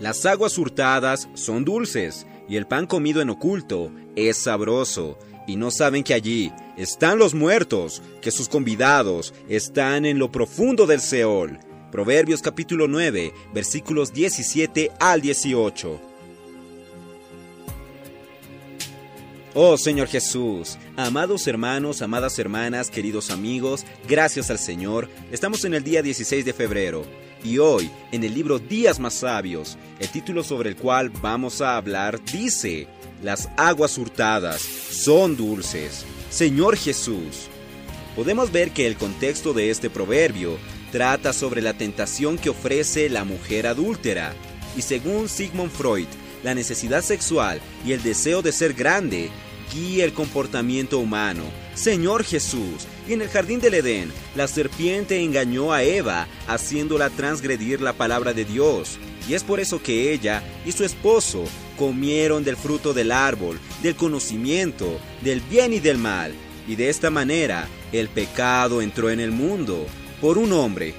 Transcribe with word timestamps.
Las 0.00 0.24
aguas 0.24 0.56
hurtadas 0.56 1.28
son 1.34 1.66
dulces, 1.66 2.26
y 2.48 2.56
el 2.56 2.66
pan 2.66 2.86
comido 2.86 3.20
en 3.20 3.28
oculto 3.28 3.92
es 4.16 4.38
sabroso, 4.38 5.18
y 5.46 5.56
no 5.56 5.70
saben 5.70 6.04
que 6.04 6.14
allí 6.14 6.50
están 6.78 7.18
los 7.18 7.34
muertos, 7.34 8.00
que 8.22 8.30
sus 8.30 8.48
convidados 8.48 9.34
están 9.46 10.06
en 10.06 10.18
lo 10.18 10.32
profundo 10.32 10.86
del 10.86 11.02
Seol. 11.02 11.58
Proverbios 11.92 12.40
capítulo 12.40 12.88
9, 12.88 13.34
versículos 13.52 14.14
17 14.14 14.90
al 14.98 15.20
18. 15.20 16.09
Oh 19.52 19.76
Señor 19.76 20.06
Jesús, 20.06 20.78
amados 20.96 21.48
hermanos, 21.48 22.02
amadas 22.02 22.38
hermanas, 22.38 22.88
queridos 22.88 23.30
amigos, 23.30 23.84
gracias 24.06 24.48
al 24.48 24.60
Señor, 24.60 25.08
estamos 25.32 25.64
en 25.64 25.74
el 25.74 25.82
día 25.82 26.02
16 26.02 26.44
de 26.44 26.52
febrero 26.52 27.02
y 27.42 27.58
hoy 27.58 27.90
en 28.12 28.22
el 28.22 28.32
libro 28.32 28.60
Días 28.60 29.00
más 29.00 29.14
sabios, 29.14 29.76
el 29.98 30.08
título 30.08 30.44
sobre 30.44 30.68
el 30.68 30.76
cual 30.76 31.10
vamos 31.10 31.60
a 31.60 31.76
hablar 31.76 32.24
dice, 32.26 32.86
las 33.24 33.48
aguas 33.56 33.98
hurtadas 33.98 34.60
son 34.62 35.36
dulces. 35.36 36.04
Señor 36.30 36.76
Jesús, 36.76 37.48
podemos 38.14 38.52
ver 38.52 38.70
que 38.70 38.86
el 38.86 38.94
contexto 38.94 39.52
de 39.52 39.70
este 39.70 39.90
proverbio 39.90 40.58
trata 40.92 41.32
sobre 41.32 41.60
la 41.60 41.74
tentación 41.74 42.38
que 42.38 42.50
ofrece 42.50 43.08
la 43.08 43.24
mujer 43.24 43.66
adúltera. 43.66 44.32
Y 44.76 44.82
según 44.82 45.28
Sigmund 45.28 45.72
Freud, 45.72 46.06
la 46.42 46.54
necesidad 46.54 47.02
sexual 47.02 47.60
y 47.84 47.92
el 47.92 48.02
deseo 48.02 48.42
de 48.42 48.52
ser 48.52 48.74
grande 48.74 49.30
guía 49.72 50.04
el 50.04 50.12
comportamiento 50.12 50.98
humano. 50.98 51.44
Señor 51.74 52.24
Jesús, 52.24 52.86
y 53.08 53.12
en 53.12 53.22
el 53.22 53.28
jardín 53.28 53.60
del 53.60 53.74
Edén, 53.74 54.12
la 54.34 54.48
serpiente 54.48 55.22
engañó 55.22 55.72
a 55.72 55.82
Eva, 55.82 56.26
haciéndola 56.46 57.10
transgredir 57.10 57.80
la 57.80 57.92
palabra 57.92 58.32
de 58.32 58.44
Dios. 58.44 58.98
Y 59.28 59.34
es 59.34 59.44
por 59.44 59.60
eso 59.60 59.82
que 59.82 60.12
ella 60.12 60.42
y 60.64 60.72
su 60.72 60.84
esposo 60.84 61.44
comieron 61.78 62.44
del 62.44 62.56
fruto 62.56 62.92
del 62.92 63.12
árbol, 63.12 63.58
del 63.82 63.94
conocimiento, 63.94 64.98
del 65.22 65.40
bien 65.40 65.72
y 65.72 65.80
del 65.80 65.98
mal. 65.98 66.34
Y 66.66 66.76
de 66.76 66.88
esta 66.88 67.10
manera 67.10 67.68
el 67.92 68.08
pecado 68.08 68.82
entró 68.82 69.10
en 69.10 69.20
el 69.20 69.30
mundo, 69.30 69.86
por 70.20 70.36
un 70.38 70.52
hombre, 70.52 70.94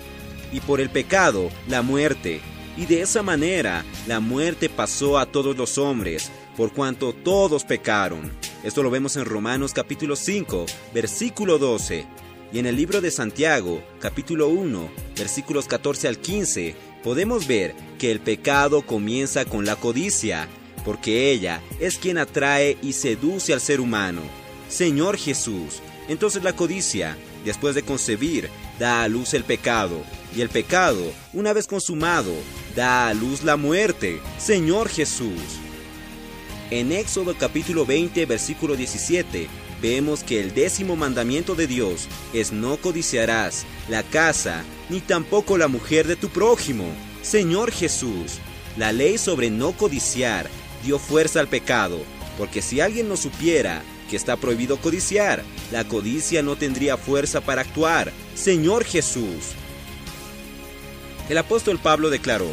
y 0.52 0.60
por 0.60 0.82
el 0.82 0.90
pecado 0.90 1.50
la 1.68 1.82
muerte 1.82 2.42
y 2.78 2.86
de 2.86 3.02
esa 3.02 3.22
manera 3.22 3.84
la 4.08 4.20
muerte 4.20 4.70
pasó 4.70 5.18
a 5.18 5.26
todos 5.26 5.58
los 5.58 5.78
hombres, 5.78 6.32
por 6.56 6.72
cuanto 6.74 7.14
todos 7.14 7.64
pecaron. 7.64 8.32
Esto 8.64 8.84
lo 8.84 8.92
vemos 8.92 9.16
en 9.16 9.26
Romanos 9.26 9.74
capítulo 9.74 10.16
5, 10.16 10.66
versículo 10.94 11.58
12. 11.58 12.06
Y 12.54 12.60
en 12.60 12.66
el 12.66 12.76
libro 12.76 13.02
de 13.02 13.12
Santiago, 13.12 13.82
capítulo 14.00 14.50
1, 14.50 14.92
versículos 15.18 15.68
14 15.68 16.08
al 16.08 16.18
15, 16.18 16.76
podemos 17.04 17.48
ver 17.48 17.74
que 17.98 18.12
el 18.12 18.20
pecado 18.20 18.82
comienza 18.86 19.46
con 19.46 19.66
la 19.66 19.76
codicia, 19.76 20.48
porque 20.84 21.32
ella 21.32 21.62
es 21.80 21.98
quien 21.98 22.18
atrae 22.18 22.78
y 22.82 22.94
seduce 22.94 23.54
al 23.54 23.62
ser 23.62 23.80
humano. 23.80 24.22
Señor 24.70 25.18
Jesús, 25.18 25.82
entonces 26.08 26.44
la 26.44 26.56
codicia, 26.56 27.18
después 27.46 27.76
de 27.76 27.84
concebir, 27.84 28.50
da 28.80 29.04
a 29.04 29.08
luz 29.08 29.34
el 29.34 29.44
pecado, 29.44 30.04
y 30.36 30.42
el 30.42 30.50
pecado, 30.50 31.12
una 31.34 31.54
vez 31.54 31.68
consumado, 31.68 32.32
da 32.76 33.08
a 33.08 33.14
luz 33.14 33.44
la 33.44 33.58
muerte. 33.58 34.22
Señor 34.38 34.90
Jesús. 34.90 35.42
En 36.70 36.92
Éxodo 36.92 37.36
capítulo 37.38 37.86
20, 37.86 38.26
versículo 38.26 38.76
17, 38.76 39.48
vemos 39.82 40.24
que 40.24 40.40
el 40.40 40.54
décimo 40.54 40.96
mandamiento 40.96 41.56
de 41.56 41.68
Dios 41.68 42.08
es 42.34 42.52
no 42.52 42.78
codiciarás 42.78 43.66
la 43.90 44.04
casa, 44.04 44.64
ni 44.90 45.02
tampoco 45.02 45.58
la 45.58 45.68
mujer 45.68 46.08
de 46.08 46.16
tu 46.16 46.30
prójimo. 46.30 46.86
Señor 47.22 47.72
Jesús, 47.72 48.40
la 48.78 48.94
ley 48.94 49.18
sobre 49.18 49.50
no 49.50 49.74
codiciar 49.74 50.50
dio 50.84 50.98
fuerza 50.98 51.42
al 51.42 51.48
pecado, 51.48 52.00
porque 52.38 52.62
si 52.62 52.80
alguien 52.80 53.10
no 53.10 53.18
supiera 53.18 53.84
que 54.10 54.16
está 54.16 54.38
prohibido 54.38 54.78
codiciar, 54.78 55.44
la 55.72 55.84
codicia 55.84 56.42
no 56.42 56.56
tendría 56.56 56.98
fuerza 56.98 57.42
para 57.42 57.62
actuar. 57.62 58.14
Señor 58.36 58.86
Jesús, 58.86 59.56
el 61.30 61.38
apóstol 61.38 61.80
Pablo 61.80 62.09
declaró, 62.09 62.50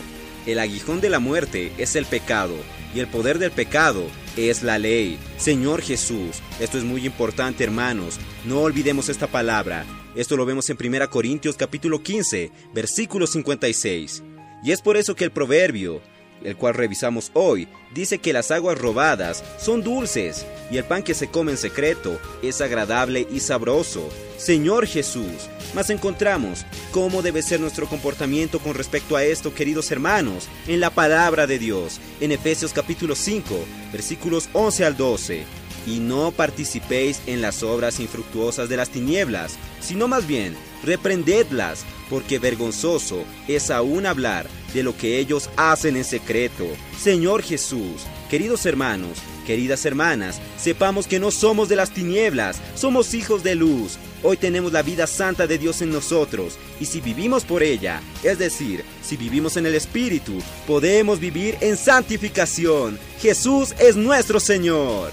el 0.47 0.59
aguijón 0.59 1.01
de 1.01 1.11
la 1.11 1.19
muerte 1.19 1.73
es 1.79 1.97
el 1.97 2.07
pecado, 2.07 2.55
y 2.95 3.01
el 3.01 3.09
poder 3.09 3.39
del 3.39 3.51
pecado 3.51 4.05
es 4.37 4.63
la 4.63 4.79
ley. 4.79 5.19
Señor 5.37 5.83
Jesús, 5.83 6.41
esto 6.61 6.79
es 6.79 6.85
muy 6.85 7.05
importante 7.05 7.65
hermanos, 7.65 8.19
no 8.45 8.61
olvidemos 8.61 9.09
esta 9.09 9.27
palabra. 9.27 9.85
Esto 10.15 10.37
lo 10.37 10.47
vemos 10.47 10.69
en 10.71 10.79
1 10.83 11.11
Corintios 11.11 11.57
capítulo 11.57 12.03
15, 12.03 12.51
versículo 12.73 13.27
56. 13.27 14.23
Y 14.65 14.73
es 14.73 14.83
por 14.83 14.97
eso 14.97 15.15
que 15.15 15.25
el 15.25 15.31
proverbio 15.31 16.01
el 16.45 16.57
cual 16.57 16.75
revisamos 16.75 17.31
hoy, 17.35 17.69
dice 17.95 18.19
que 18.19 18.33
las 18.33 18.51
aguas 18.51 18.79
robadas 18.79 19.43
son 19.59 19.83
dulces 19.83 20.47
y 20.71 20.77
el 20.77 20.85
pan 20.85 21.03
que 21.03 21.15
se 21.15 21.29
come 21.29 21.53
en 21.53 21.59
secreto 21.59 22.21
es 22.43 22.61
agradable 22.61 23.27
y 23.31 23.41
sabroso. 23.41 24.09
Señor 24.37 24.87
Jesús, 24.87 25.49
mas 25.75 25.91
encontramos 25.91 26.65
cómo 26.93 27.23
debe 27.23 27.43
ser 27.43 27.61
nuestro 27.61 27.87
comportamiento 27.87 28.59
con 28.61 28.75
respecto 28.75 29.17
a 29.17 29.25
esto, 29.25 29.55
queridos 29.55 29.91
hermanos, 29.91 30.49
en 30.67 30.81
la 30.81 30.91
palabra 30.91 31.47
de 31.47 31.59
Dios, 31.59 32.01
en 32.21 32.33
Efesios 32.33 32.73
capítulo 32.73 33.15
5, 33.15 33.55
versículos 33.93 34.49
11 34.53 34.85
al 34.85 34.97
12. 34.97 35.68
Y 35.89 36.01
no 36.01 36.33
participéis 36.33 37.23
en 37.27 37.41
las 37.41 37.63
obras 37.63 37.99
infructuosas 37.99 38.69
de 38.69 38.77
las 38.77 38.91
tinieblas, 38.91 39.57
sino 39.81 40.07
más 40.07 40.27
bien 40.27 40.55
reprendedlas, 40.85 41.87
porque 42.11 42.39
vergonzoso 42.39 43.25
es 43.49 43.71
aún 43.71 44.05
hablar 44.05 44.47
de 44.75 44.83
lo 44.83 44.95
que 44.95 45.19
ellos 45.19 45.49
hacen 45.57 45.97
en 45.97 46.05
secreto. 46.05 46.67
Señor 47.01 47.43
Jesús, 47.43 48.03
queridos 48.29 48.67
hermanos, 48.67 49.19
queridas 49.47 49.87
hermanas, 49.87 50.43
sepamos 50.59 51.07
que 51.07 51.19
no 51.19 51.31
somos 51.31 51.71
de 51.71 51.77
las 51.77 51.91
tinieblas, 51.91 52.61
somos 52.75 53.15
hijos 53.15 53.43
de 53.43 53.55
luz. 53.55 53.97
Hoy 54.23 54.37
tenemos 54.37 54.73
la 54.73 54.83
vida 54.83 55.07
santa 55.07 55.47
de 55.47 55.57
Dios 55.57 55.81
en 55.81 55.91
nosotros, 55.91 56.59
y 56.81 56.85
si 56.85 57.01
vivimos 57.01 57.45
por 57.45 57.63
ella, 57.63 58.03
es 58.23 58.39
decir, 58.39 58.85
si 59.03 59.17
vivimos 59.17 59.57
en 59.57 59.65
el 59.65 59.75
Espíritu, 59.75 60.35
podemos 60.67 61.19
vivir 61.19 61.57
en 61.63 61.79
santificación. 61.79 62.99
Jesús 63.23 63.75
es 63.79 63.97
nuestro 63.97 64.39
Señor. 64.39 65.13